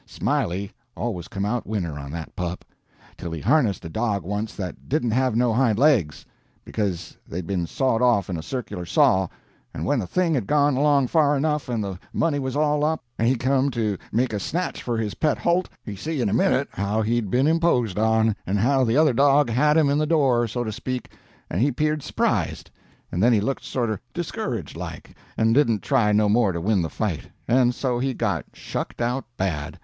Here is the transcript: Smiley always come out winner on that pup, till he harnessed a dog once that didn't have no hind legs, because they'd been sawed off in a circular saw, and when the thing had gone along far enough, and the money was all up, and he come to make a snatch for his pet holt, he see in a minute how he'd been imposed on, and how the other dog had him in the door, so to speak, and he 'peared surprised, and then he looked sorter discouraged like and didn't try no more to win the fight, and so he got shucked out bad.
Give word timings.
Smiley 0.07 0.71
always 0.97 1.27
come 1.27 1.45
out 1.45 1.67
winner 1.67 1.99
on 1.99 2.09
that 2.09 2.35
pup, 2.35 2.65
till 3.17 3.29
he 3.31 3.39
harnessed 3.39 3.85
a 3.85 3.89
dog 3.89 4.23
once 4.23 4.55
that 4.55 4.89
didn't 4.89 5.11
have 5.11 5.35
no 5.35 5.53
hind 5.53 5.77
legs, 5.77 6.25
because 6.65 7.15
they'd 7.27 7.45
been 7.45 7.67
sawed 7.67 8.01
off 8.01 8.27
in 8.27 8.35
a 8.35 8.41
circular 8.41 8.83
saw, 8.83 9.27
and 9.75 9.85
when 9.85 9.99
the 9.99 10.07
thing 10.07 10.33
had 10.33 10.47
gone 10.47 10.75
along 10.75 11.05
far 11.05 11.37
enough, 11.37 11.69
and 11.69 11.83
the 11.83 11.99
money 12.13 12.39
was 12.39 12.55
all 12.55 12.83
up, 12.83 13.03
and 13.19 13.27
he 13.27 13.35
come 13.35 13.69
to 13.69 13.95
make 14.11 14.33
a 14.33 14.39
snatch 14.39 14.81
for 14.81 14.97
his 14.97 15.13
pet 15.13 15.37
holt, 15.37 15.69
he 15.85 15.95
see 15.95 16.19
in 16.19 16.29
a 16.29 16.33
minute 16.33 16.67
how 16.71 17.03
he'd 17.03 17.29
been 17.29 17.45
imposed 17.45 17.99
on, 17.99 18.35
and 18.47 18.57
how 18.57 18.83
the 18.83 18.97
other 18.97 19.13
dog 19.13 19.51
had 19.51 19.77
him 19.77 19.87
in 19.87 19.99
the 19.99 20.07
door, 20.07 20.47
so 20.47 20.63
to 20.63 20.71
speak, 20.71 21.11
and 21.47 21.61
he 21.61 21.71
'peared 21.71 22.01
surprised, 22.01 22.71
and 23.11 23.21
then 23.21 23.31
he 23.33 23.39
looked 23.39 23.63
sorter 23.63 23.99
discouraged 24.15 24.75
like 24.75 25.13
and 25.37 25.53
didn't 25.53 25.83
try 25.83 26.11
no 26.11 26.27
more 26.27 26.51
to 26.51 26.59
win 26.59 26.81
the 26.81 26.89
fight, 26.89 27.29
and 27.47 27.75
so 27.75 27.99
he 27.99 28.15
got 28.15 28.43
shucked 28.51 28.99
out 28.99 29.25
bad. 29.37 29.77